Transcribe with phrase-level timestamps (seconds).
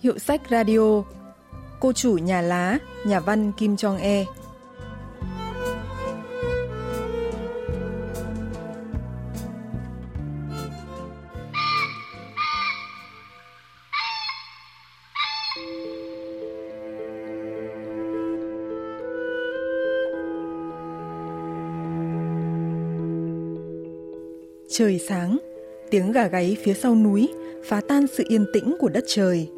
[0.00, 1.02] Hiệu sách radio
[1.80, 4.24] Cô chủ nhà lá, nhà văn Kim Jong-e
[24.72, 25.38] Trời sáng,
[25.90, 27.32] tiếng gà gáy phía sau núi
[27.64, 29.48] phá tan sự yên tĩnh của đất trời.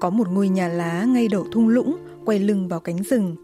[0.00, 3.36] Có một ngôi nhà lá ngay đầu thung lũng quay lưng vào cánh rừng.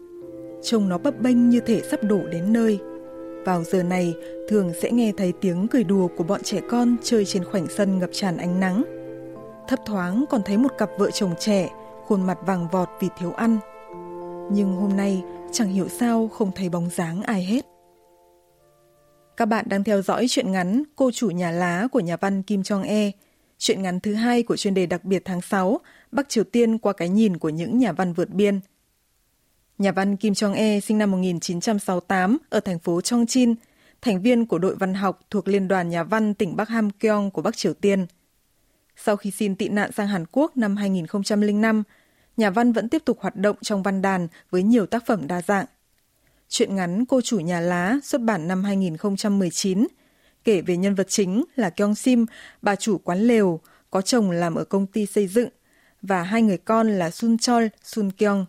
[0.63, 2.79] Trông nó bấp bênh như thể sắp đổ đến nơi.
[3.45, 4.13] Vào giờ này,
[4.49, 7.99] thường sẽ nghe thấy tiếng cười đùa của bọn trẻ con chơi trên khoảnh sân
[7.99, 8.83] ngập tràn ánh nắng.
[9.67, 11.69] Thấp thoáng còn thấy một cặp vợ chồng trẻ,
[12.05, 13.57] khuôn mặt vàng vọt vì thiếu ăn.
[14.51, 17.65] Nhưng hôm nay, chẳng hiểu sao không thấy bóng dáng ai hết.
[19.37, 22.61] Các bạn đang theo dõi chuyện ngắn Cô chủ nhà lá của nhà văn Kim
[22.61, 23.11] Jong-e,
[23.57, 25.79] chuyện ngắn thứ hai của chuyên đề đặc biệt tháng 6,
[26.11, 28.59] Bắc Triều Tiên qua cái nhìn của những nhà văn vượt biên.
[29.77, 33.55] Nhà văn Kim Jong-e sinh năm 1968 ở thành phố Chongqing,
[34.01, 37.41] thành viên của đội văn học thuộc Liên đoàn Nhà văn tỉnh Bắc Hamgyong của
[37.41, 38.05] Bắc Triều Tiên.
[38.95, 41.83] Sau khi xin tị nạn sang Hàn Quốc năm 2005,
[42.37, 45.41] nhà văn vẫn tiếp tục hoạt động trong văn đàn với nhiều tác phẩm đa
[45.41, 45.65] dạng.
[46.49, 49.87] Chuyện ngắn Cô chủ nhà lá xuất bản năm 2019,
[50.47, 52.25] kể về nhân vật chính là Kyung Sim,
[52.61, 53.59] bà chủ quán lều,
[53.91, 55.49] có chồng làm ở công ty xây dựng,
[56.01, 58.45] và hai người con là Sun Chol, Sun Kyung.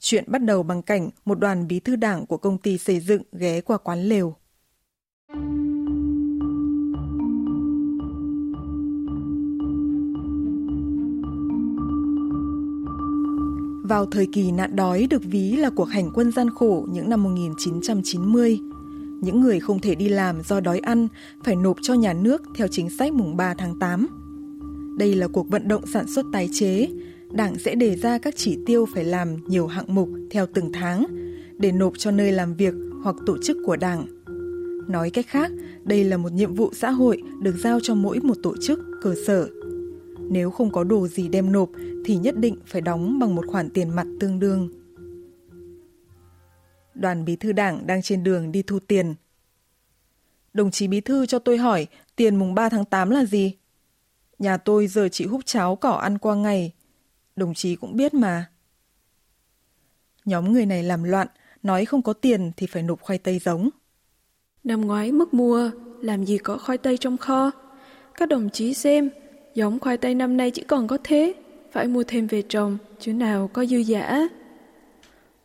[0.00, 3.22] Chuyện bắt đầu bằng cảnh một đoàn bí thư đảng của công ty xây dựng
[3.32, 4.36] ghé qua quán lều.
[13.88, 17.22] Vào thời kỳ nạn đói được ví là cuộc hành quân gian khổ những năm
[17.22, 18.60] 1990,
[19.24, 21.08] những người không thể đi làm do đói ăn
[21.44, 24.06] phải nộp cho nhà nước theo chính sách mùng 3 tháng 8.
[24.98, 26.88] Đây là cuộc vận động sản xuất tái chế,
[27.30, 31.06] Đảng sẽ đề ra các chỉ tiêu phải làm nhiều hạng mục theo từng tháng
[31.58, 34.06] để nộp cho nơi làm việc hoặc tổ chức của Đảng.
[34.88, 35.52] Nói cách khác,
[35.84, 39.14] đây là một nhiệm vụ xã hội được giao cho mỗi một tổ chức, cơ
[39.26, 39.48] sở.
[40.30, 41.70] Nếu không có đồ gì đem nộp
[42.04, 44.68] thì nhất định phải đóng bằng một khoản tiền mặt tương đương.
[46.94, 49.14] Đoàn bí thư đảng đang trên đường đi thu tiền.
[50.54, 53.56] Đồng chí bí thư cho tôi hỏi tiền mùng 3 tháng 8 là gì?
[54.38, 56.72] Nhà tôi giờ chỉ hút cháo cỏ ăn qua ngày.
[57.36, 58.46] Đồng chí cũng biết mà.
[60.24, 61.28] Nhóm người này làm loạn,
[61.62, 63.70] nói không có tiền thì phải nộp khoai tây giống.
[64.64, 65.70] Năm ngoái mất mùa,
[66.00, 67.50] làm gì có khoai tây trong kho.
[68.14, 69.10] Các đồng chí xem,
[69.54, 71.34] giống khoai tây năm nay chỉ còn có thế
[71.72, 74.28] phải mua thêm về trồng, chứ nào có dư giả.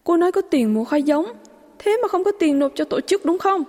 [0.04, 1.26] Cô nói có tiền mua khoai giống,
[1.80, 3.64] thế mà không có tiền nộp cho tổ chức đúng không?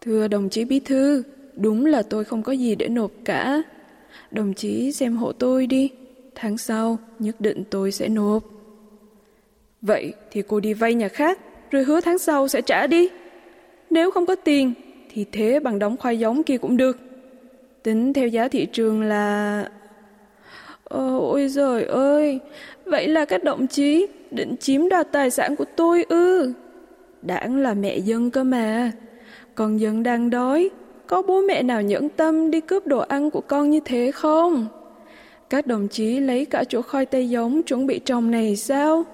[0.00, 1.22] Thưa đồng chí bí thư,
[1.56, 3.62] đúng là tôi không có gì để nộp cả.
[4.30, 5.90] Đồng chí xem hộ tôi đi,
[6.34, 8.42] tháng sau nhất định tôi sẽ nộp.
[9.82, 11.38] Vậy thì cô đi vay nhà khác,
[11.70, 13.08] rồi hứa tháng sau sẽ trả đi.
[13.90, 14.72] Nếu không có tiền,
[15.10, 16.98] thì thế bằng đóng khoai giống kia cũng được.
[17.82, 19.68] Tính theo giá thị trường là
[20.84, 22.40] ôi giời ơi,
[22.84, 26.52] vậy là các đồng chí định chiếm đoạt tài sản của tôi ư?
[27.22, 28.92] Đảng là mẹ dân cơ mà,
[29.54, 30.70] con dân đang đói,
[31.06, 34.66] có bố mẹ nào nhẫn tâm đi cướp đồ ăn của con như thế không?
[35.50, 39.04] Các đồng chí lấy cả chỗ khoai tây giống chuẩn bị trồng này sao?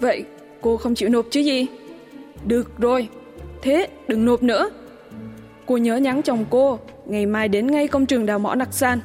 [0.00, 0.24] Vậy
[0.62, 1.66] Cô không chịu nộp chứ gì?
[2.46, 3.08] Được rồi,
[3.62, 4.70] thế đừng nộp nữa.
[5.66, 9.00] Cô nhớ nhắn chồng cô, ngày mai đến ngay công trường đào mỏ Nặc San.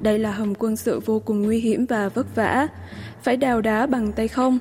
[0.00, 2.68] Đây là hầm quân sự vô cùng nguy hiểm và vất vả,
[3.22, 4.58] phải đào đá bằng tay không.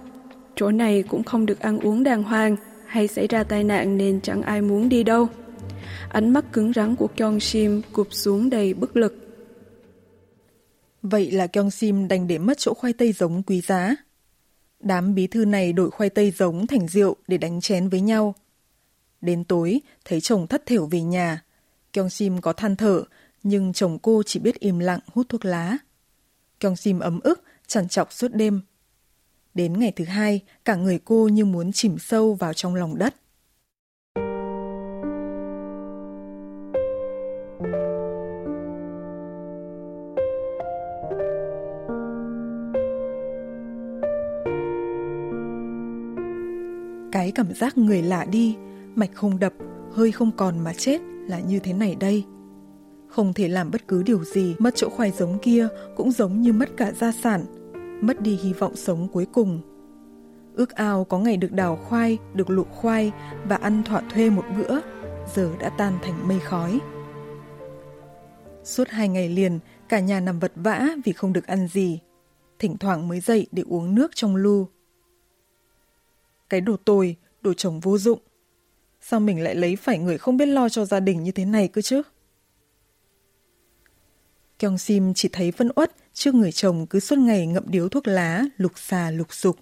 [0.55, 2.55] Chỗ này cũng không được ăn uống đàng hoàng,
[2.85, 5.27] hay xảy ra tai nạn nên chẳng ai muốn đi đâu.
[6.09, 9.15] Ánh mắt cứng rắn của Kyung Sim cụp xuống đầy bất lực.
[11.01, 13.95] Vậy là Kyung Sim đành để mất chỗ khoai tây giống quý giá.
[14.79, 18.35] Đám bí thư này đổi khoai tây giống thành rượu để đánh chén với nhau.
[19.21, 21.43] Đến tối, thấy chồng thất thểu về nhà.
[21.93, 23.03] Kyung Sim có than thở,
[23.43, 25.77] nhưng chồng cô chỉ biết im lặng hút thuốc lá.
[26.59, 28.61] Kyung Sim ấm ức, trằn trọc suốt đêm.
[29.53, 33.15] Đến ngày thứ hai, cả người cô như muốn chìm sâu vào trong lòng đất.
[47.11, 48.55] Cái cảm giác người lạ đi,
[48.95, 49.53] mạch không đập,
[49.93, 52.23] hơi không còn mà chết là như thế này đây.
[53.07, 56.53] Không thể làm bất cứ điều gì, mất chỗ khoai giống kia cũng giống như
[56.53, 57.45] mất cả gia sản,
[58.01, 59.61] mất đi hy vọng sống cuối cùng.
[60.55, 63.11] ước ao có ngày được đào khoai, được luộc khoai
[63.45, 64.79] và ăn thỏa thuê một bữa,
[65.35, 66.79] giờ đã tan thành mây khói.
[68.63, 71.99] Suốt hai ngày liền, cả nhà nằm vật vã vì không được ăn gì.
[72.59, 74.67] Thỉnh thoảng mới dậy để uống nước trong lu.
[76.49, 78.19] Cái đồ tồi, đồ chồng vô dụng.
[79.01, 81.67] Sao mình lại lấy phải người không biết lo cho gia đình như thế này
[81.67, 82.01] cơ chứ?
[84.59, 88.07] Kyung Sim chỉ thấy phân uất trước người chồng cứ suốt ngày ngậm điếu thuốc
[88.07, 89.57] lá, lục xà lục sục.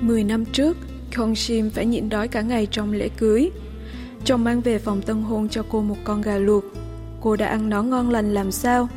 [0.00, 0.76] Mười năm trước,
[1.16, 3.50] Kyung Sim phải nhịn đói cả ngày trong lễ cưới.
[4.24, 6.64] Chồng mang về phòng tân hôn cho cô một con gà luộc.
[7.20, 8.88] Cô đã ăn nó ngon lành làm sao?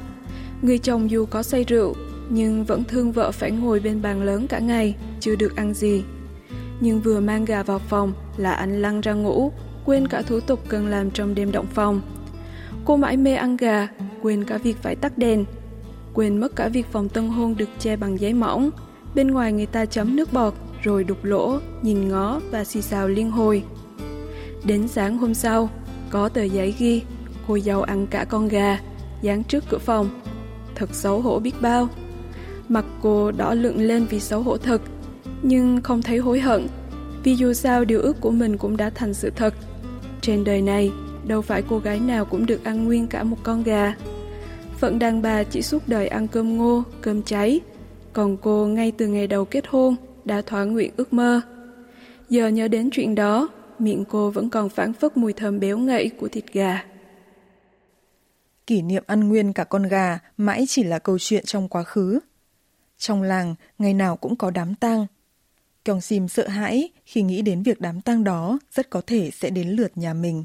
[0.61, 1.95] Người chồng dù có say rượu,
[2.29, 6.03] nhưng vẫn thương vợ phải ngồi bên bàn lớn cả ngày, chưa được ăn gì.
[6.79, 9.51] Nhưng vừa mang gà vào phòng là anh lăn ra ngủ,
[9.85, 12.01] quên cả thủ tục cần làm trong đêm động phòng.
[12.85, 13.87] Cô mãi mê ăn gà,
[14.21, 15.45] quên cả việc phải tắt đèn,
[16.13, 18.69] quên mất cả việc phòng tân hôn được che bằng giấy mỏng.
[19.15, 20.53] Bên ngoài người ta chấm nước bọt,
[20.83, 23.63] rồi đục lỗ, nhìn ngó và xì xào liên hồi.
[24.63, 25.69] Đến sáng hôm sau,
[26.09, 27.01] có tờ giấy ghi,
[27.47, 28.79] cô dâu ăn cả con gà,
[29.21, 30.09] dán trước cửa phòng.
[30.75, 31.89] Thật xấu hổ biết bao.
[32.69, 34.81] Mặt cô đỏ lựng lên vì xấu hổ thật,
[35.41, 36.67] nhưng không thấy hối hận,
[37.23, 39.53] vì dù sao điều ước của mình cũng đã thành sự thật.
[40.21, 40.91] Trên đời này,
[41.27, 43.93] đâu phải cô gái nào cũng được ăn nguyên cả một con gà.
[44.77, 47.59] Phận đàn bà chỉ suốt đời ăn cơm ngô, cơm cháy,
[48.13, 51.41] còn cô ngay từ ngày đầu kết hôn đã thỏa nguyện ước mơ.
[52.29, 53.49] Giờ nhớ đến chuyện đó,
[53.79, 56.83] miệng cô vẫn còn phản phất mùi thơm béo ngậy của thịt gà.
[58.67, 62.19] Kỷ niệm ăn nguyên cả con gà mãi chỉ là câu chuyện trong quá khứ.
[62.97, 65.05] Trong làng, ngày nào cũng có đám tang.
[65.85, 69.49] Kyung Sim sợ hãi khi nghĩ đến việc đám tang đó rất có thể sẽ
[69.49, 70.43] đến lượt nhà mình.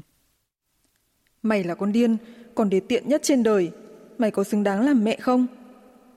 [1.41, 2.17] Mày là con điên,
[2.55, 3.71] còn đế tiện nhất trên đời.
[4.17, 5.47] Mày có xứng đáng làm mẹ không?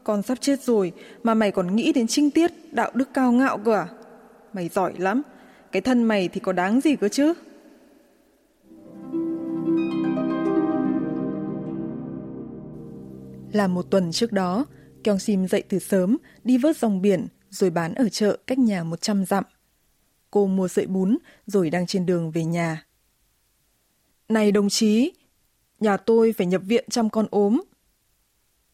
[0.05, 0.93] Con sắp chết rồi
[1.23, 3.88] mà mày còn nghĩ đến trinh tiết, đạo đức cao ngạo cơ à?
[4.53, 5.23] Mày giỏi lắm,
[5.73, 7.35] cái thân mày thì có đáng gì cơ chứ?
[13.53, 14.65] Là một tuần trước đó,
[15.06, 18.85] Kyung Sim dậy từ sớm, đi vớt rong biển, rồi bán ở chợ cách nhà
[18.85, 19.44] 100 dặm.
[20.31, 22.87] Cô mua sợi bún, rồi đang trên đường về nhà.
[24.29, 25.12] Này đồng chí,
[25.81, 27.62] nhà tôi phải nhập viện chăm con ốm.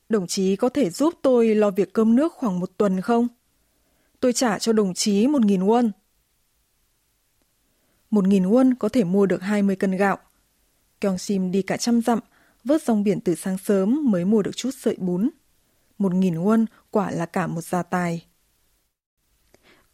[0.08, 3.28] Đồng chí có thể giúp tôi lo việc cơm nước khoảng một tuần không?
[4.20, 5.90] Tôi trả cho đồng chí một nghìn won.
[8.10, 10.18] Một nghìn won có thể mua được 20 cân gạo.
[11.00, 12.18] Kyung Sim đi cả trăm dặm,
[12.64, 15.30] vớt rong biển từ sáng sớm mới mua được chút sợi bún.
[16.02, 18.24] Một nghìn won quả là cả một gia tài.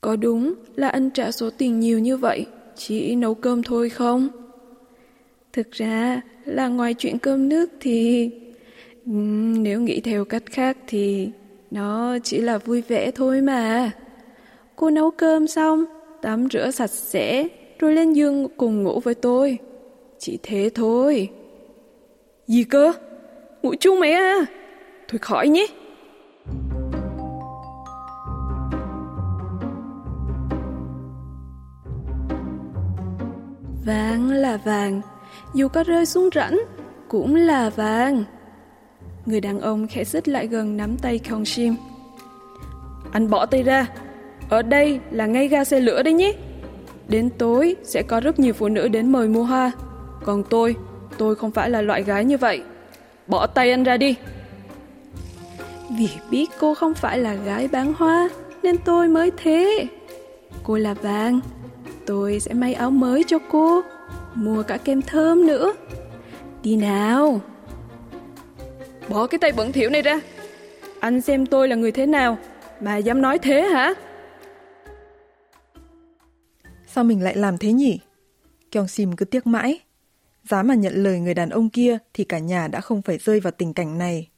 [0.01, 2.47] Có đúng là anh trả số tiền nhiều như vậy,
[2.77, 4.29] chỉ nấu cơm thôi không?
[5.53, 8.31] Thực ra là ngoài chuyện cơm nước thì...
[9.05, 11.31] Nếu nghĩ theo cách khác thì
[11.71, 13.91] nó chỉ là vui vẻ thôi mà.
[14.77, 15.85] Cô nấu cơm xong,
[16.23, 19.59] tắm rửa sạch sẽ, rồi lên giường cùng ngủ với tôi.
[20.19, 21.31] Chỉ thế thôi.
[22.47, 22.93] Gì cơ?
[23.63, 24.47] Ngủ chung mẹ à?
[25.09, 25.67] Thôi khỏi nhé.
[33.89, 35.01] Vàng là vàng,
[35.55, 36.61] dù có rơi xuống rãnh,
[37.09, 38.25] cũng là vàng.
[39.27, 41.75] Người đàn ông khẽ xích lại gần nắm tay Kyung Shim.
[43.13, 43.87] Anh bỏ tay ra,
[44.49, 46.33] ở đây là ngay ga xe lửa đấy nhé.
[47.09, 49.73] Đến tối sẽ có rất nhiều phụ nữ đến mời mua hoa.
[50.25, 50.77] Còn tôi,
[51.19, 52.63] tôi không phải là loại gái như vậy.
[53.27, 54.17] Bỏ tay anh ra đi.
[55.99, 58.29] Vì biết cô không phải là gái bán hoa,
[58.63, 59.87] nên tôi mới thế.
[60.63, 61.41] Cô là vàng,
[62.09, 63.83] tôi sẽ may áo mới cho cô,
[64.35, 65.75] mua cả kem thơm nữa.
[66.63, 67.41] Đi nào.
[69.09, 70.21] Bỏ cái tay bẩn thỉu này ra.
[71.01, 72.39] Anh xem tôi là người thế nào
[72.81, 73.95] mà dám nói thế hả?
[76.87, 78.01] Sao mình lại làm thế nhỉ?
[78.71, 79.81] Kyung Sim cứ tiếc mãi.
[80.45, 83.41] Giá mà nhận lời người đàn ông kia thì cả nhà đã không phải rơi
[83.41, 84.29] vào tình cảnh này.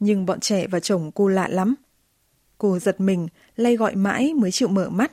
[0.00, 1.74] Nhưng bọn trẻ và chồng cô lạ lắm.
[2.58, 5.12] Cô giật mình, lay gọi mãi mới chịu mở mắt.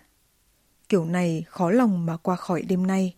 [0.91, 3.15] Kiểu này khó lòng mà qua khỏi đêm nay.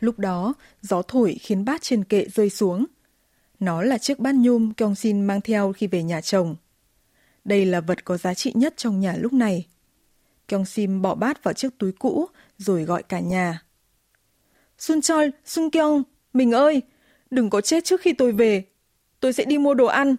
[0.00, 2.86] Lúc đó, gió thổi khiến bát trên kệ rơi xuống.
[3.60, 6.56] Nó là chiếc bát nhôm Kyung Sin mang theo khi về nhà chồng.
[7.44, 9.66] Đây là vật có giá trị nhất trong nhà lúc này.
[10.48, 12.26] Kyung Sim bỏ bát vào chiếc túi cũ
[12.58, 13.62] rồi gọi cả nhà.
[14.78, 16.82] Sun Chol, Sun Kyung, mình ơi,
[17.30, 18.64] đừng có chết trước khi tôi về.
[19.20, 20.16] Tôi sẽ đi mua đồ ăn.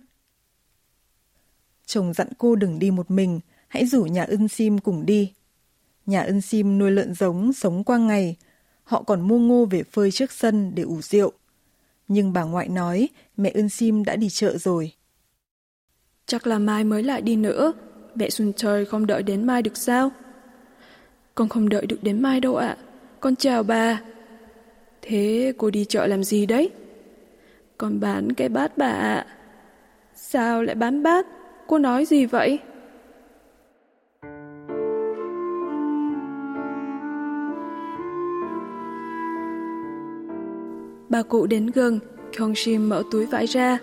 [1.87, 5.33] Chồng dặn cô đừng đi một mình, hãy rủ nhà ân sim cùng đi.
[6.05, 8.35] Nhà ân sim nuôi lợn giống sống qua ngày,
[8.83, 11.31] họ còn mua ngô về phơi trước sân để ủ rượu.
[12.07, 14.91] Nhưng bà ngoại nói mẹ ân sim đã đi chợ rồi.
[16.25, 17.73] Chắc là mai mới lại đi nữa,
[18.15, 20.11] mẹ Xuân Trời không đợi đến mai được sao?
[21.35, 22.77] Con không đợi được đến mai đâu ạ.
[23.19, 24.01] Con chào bà.
[25.01, 26.69] Thế cô đi chợ làm gì đấy?
[27.77, 29.27] Con bán cái bát bà ạ.
[30.15, 31.27] Sao lại bán bát?
[31.67, 32.59] Cô nói gì vậy?
[41.09, 41.99] Bà cụ đến gần,
[42.37, 43.77] Kyongshim mở túi vải ra.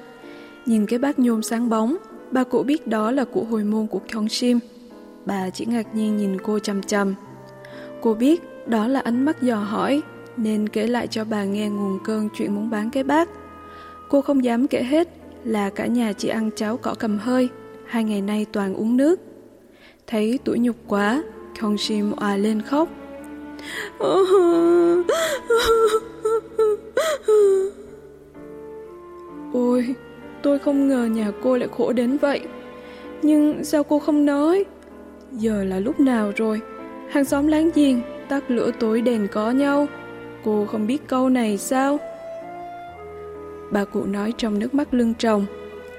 [0.66, 1.96] Nhìn cái bát nhôm sáng bóng,
[2.30, 4.58] bà cụ biết đó là của hồi môn của Kyongshim.
[5.26, 7.14] Bà chỉ ngạc nhiên nhìn cô chằm chằm.
[8.00, 10.02] Cô biết đó là ánh mắt dò hỏi,
[10.36, 13.28] nên kể lại cho bà nghe nguồn cơn chuyện muốn bán cái bát.
[14.08, 15.08] Cô không dám kể hết
[15.44, 17.48] là cả nhà chỉ ăn cháo cỏ cầm hơi,
[17.86, 19.20] hai ngày nay toàn uống nước.
[20.06, 21.22] Thấy tuổi nhục quá,
[21.60, 22.88] Kyongshim òa lên khóc.
[29.52, 29.94] Ôi,
[30.42, 32.40] tôi không ngờ nhà cô lại khổ đến vậy.
[33.22, 34.64] Nhưng sao cô không nói?
[35.32, 36.60] Giờ là lúc nào rồi?
[37.10, 39.86] Hàng xóm láng giềng, tắt lửa tối đèn có nhau.
[40.44, 41.98] Cô không biết câu này sao?
[43.70, 45.46] Bà cụ nói trong nước mắt lưng tròng.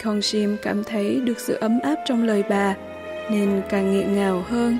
[0.03, 2.75] Con Sim cảm thấy được sự ấm áp trong lời bà,
[3.31, 4.77] nên càng nghẹn ngào hơn.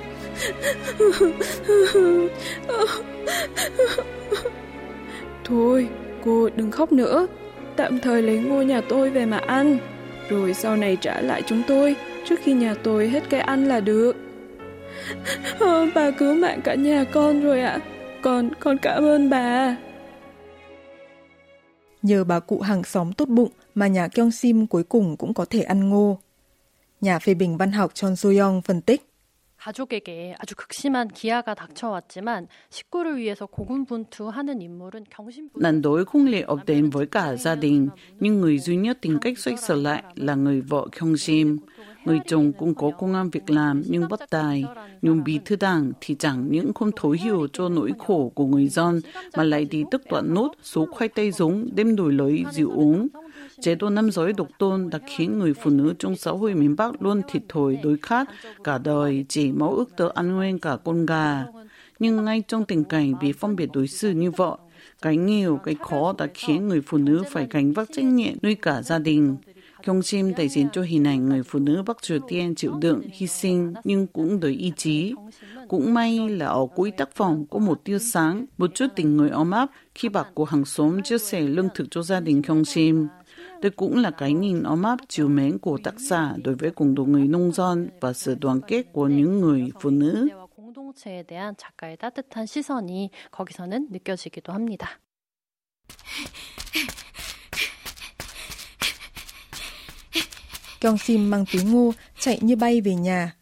[5.44, 5.88] Thôi,
[6.24, 7.26] cô đừng khóc nữa.
[7.76, 9.78] Tạm thời lấy ngôi nhà tôi về mà ăn.
[10.28, 13.80] Rồi sau này trả lại chúng tôi, trước khi nhà tôi hết cái ăn là
[13.80, 14.16] được.
[15.60, 17.70] À, bà cứu mạng cả nhà con rồi ạ.
[17.70, 17.80] À.
[18.22, 19.76] Con, con cảm ơn bà.
[22.02, 25.44] Nhờ bà cụ hàng xóm tốt bụng mà nhà Kyung Sim cuối cùng cũng có
[25.44, 26.18] thể ăn ngô.
[27.00, 29.02] Nhà phê bình văn học Chon Soyong phân tích.
[35.54, 37.88] Nạn đói không lệ ập đến với cả gia đình,
[38.20, 41.16] nhưng người duy nhất tìm cách xoay sở lại là người vợ Kyung
[42.04, 44.64] Người chồng cũng có công an việc làm nhưng bất tài,
[45.02, 48.68] nhưng bí thư đảng thì chẳng những không thấu hiểu cho nỗi khổ của người
[48.68, 49.00] dân
[49.36, 53.08] mà lại đi tức đoạn nốt số khoai tây giống đem đổi lấy rượu uống.
[53.60, 56.76] Chế độ năm giới độc tôn đã khiến người phụ nữ trong xã hội miền
[56.76, 58.28] Bắc luôn thịt thòi đối khát,
[58.64, 61.44] cả đời chỉ máu ước tớ ăn nguyên cả con gà.
[61.98, 64.56] Nhưng ngay trong tình cảnh bị phân biệt đối xử như vậy,
[65.02, 68.54] cái nghèo, cái khó đã khiến người phụ nữ phải gánh vác trách nhiệm nuôi
[68.54, 69.36] cả gia đình.
[69.86, 73.02] Kyung Sim đại diện cho hình ảnh người phụ nữ Bắc Triều Tiên chịu đựng,
[73.12, 75.14] hy sinh nhưng cũng đầy ý chí.
[75.68, 79.30] Cũng may là ở cuối tác phẩm có một tia sáng, một chút tình người
[79.30, 82.64] ấm áp khi bà của hàng xóm chia sẻ lương thực cho gia đình Kyung
[82.64, 83.08] Sim.
[83.61, 86.95] Đây cũng là cái nhìn ấm áp chiều mến của tác giả đối với cộng
[86.95, 90.29] đồng người nông dân và sự đoàn kết của những người phụ nữ.
[90.71, 94.99] 공동체에 대한 작가의 따뜻한 시선이 거기서는 느껴지기도 합니다.
[100.79, 103.35] Kyung Sim mang túi ngô chạy như bay về nhà.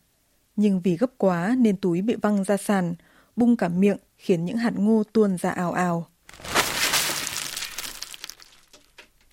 [0.56, 2.96] Nhưng vì gấp quá nên túi bị văng ra sàn,
[3.36, 6.08] bung cả miệng khiến những hạt ngô tuôn ra ào ào.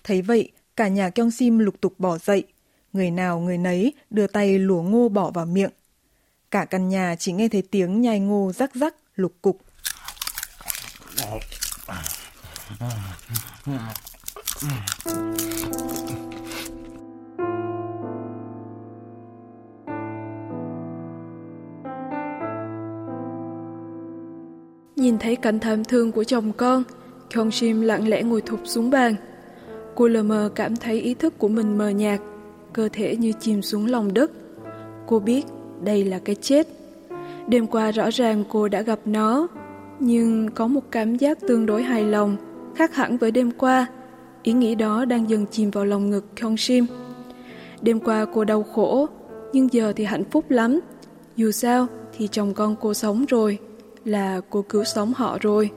[0.03, 0.51] Thấy vậy,
[0.82, 2.44] cả nhà Kyung Sim lục tục bỏ dậy.
[2.92, 5.70] Người nào người nấy đưa tay lùa ngô bỏ vào miệng.
[6.50, 9.60] Cả căn nhà chỉ nghe thấy tiếng nhai ngô rắc rắc, lục cục.
[24.96, 26.82] Nhìn thấy cảnh thảm thương của chồng con,
[27.30, 29.16] Kyung Sim lặng lẽ ngồi thụp xuống bàn.
[29.94, 32.20] Cô lờ mờ cảm thấy ý thức của mình mờ nhạt,
[32.72, 34.30] cơ thể như chìm xuống lòng đất.
[35.06, 35.46] Cô biết
[35.84, 36.68] đây là cái chết.
[37.46, 39.48] Đêm qua rõ ràng cô đã gặp nó,
[40.00, 42.36] nhưng có một cảm giác tương đối hài lòng,
[42.76, 43.86] khác hẳn với đêm qua.
[44.42, 46.86] Ý nghĩ đó đang dần chìm vào lòng ngực Kyung Sim.
[47.82, 49.06] Đêm qua cô đau khổ,
[49.52, 50.80] nhưng giờ thì hạnh phúc lắm.
[51.36, 51.86] Dù sao
[52.18, 53.58] thì chồng con cô sống rồi,
[54.04, 55.70] là cô cứu sống họ rồi.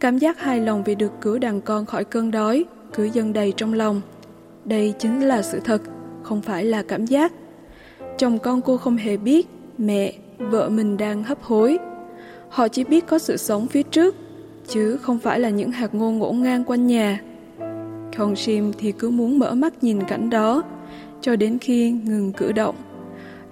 [0.00, 3.52] Cảm giác hài lòng vì được cứu đàn con khỏi cơn đói cứ dâng đầy
[3.56, 4.00] trong lòng.
[4.64, 5.82] Đây chính là sự thật,
[6.22, 7.32] không phải là cảm giác.
[8.18, 9.46] Chồng con cô không hề biết
[9.78, 11.78] mẹ, vợ mình đang hấp hối.
[12.48, 14.16] Họ chỉ biết có sự sống phía trước,
[14.68, 17.20] chứ không phải là những hạt ngô ngổn ngang quanh nhà.
[18.16, 20.62] Còn Sim thì cứ muốn mở mắt nhìn cảnh đó,
[21.20, 22.74] cho đến khi ngừng cử động.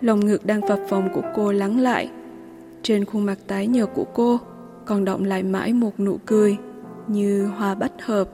[0.00, 2.10] Lòng ngực đang phập phồng của cô lắng lại.
[2.82, 4.38] Trên khuôn mặt tái nhợt của cô
[4.86, 6.56] còn động lại mãi một nụ cười,
[7.06, 8.28] như hoa bách hợp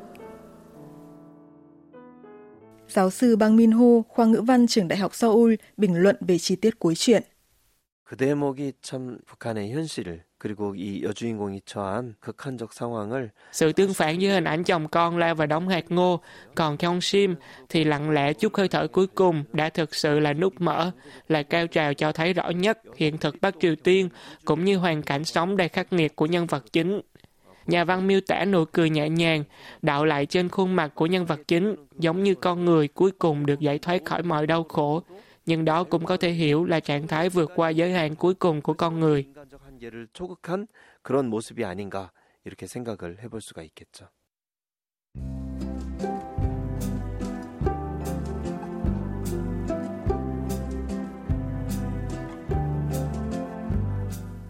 [2.87, 6.37] Giáo sư Bang Min Ho, khoa ngữ văn trường Đại học Seoul, bình luận về
[6.37, 7.23] chi tiết cuối chuyện.
[8.13, 14.29] 그 대목이 참 북한의 현실을 그리고 이 여주인공이 처한 극한적 상황을 Sự tương phản giữa
[14.29, 16.21] hình ảnh chồng con lao vào đống hạt ngô,
[16.55, 17.35] còn Kyung Sim
[17.69, 20.91] thì lặng lẽ chút hơi thở cuối cùng đã thực sự là nút mở,
[21.27, 24.09] là cao trào cho thấy rõ nhất hiện thực Bắc Triều Tiên
[24.45, 27.01] cũng như hoàn cảnh sống đầy khắc nghiệt của nhân vật chính.
[27.68, 29.44] Nhà văn miêu tả nụ cười nhẹ nhàng,
[29.82, 33.46] đạo lại trên khuôn mặt của nhân vật chính, giống như con người cuối cùng
[33.46, 35.02] được giải thoát khỏi mọi đau khổ.
[35.46, 38.60] Nhưng đó cũng có thể hiểu là trạng thái vượt qua giới hạn cuối cùng
[38.60, 39.26] của con người.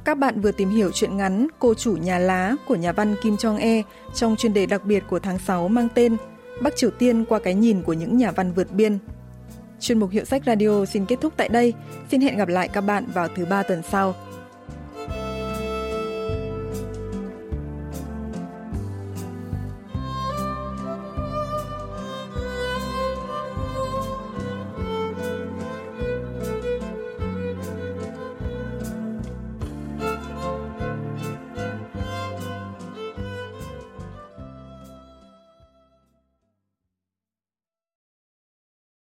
[0.08, 3.34] Các bạn vừa tìm hiểu chuyện ngắn Cô chủ nhà lá của nhà văn Kim
[3.34, 3.82] Jong-e
[4.14, 6.16] trong chuyên đề đặc biệt của tháng 6 mang tên
[6.62, 8.98] Bắc Triều Tiên qua cái nhìn của những nhà văn vượt biên.
[9.80, 11.74] Chuyên mục Hiệu sách Radio xin kết thúc tại đây.
[12.10, 14.14] Xin hẹn gặp lại các bạn vào thứ ba tuần sau.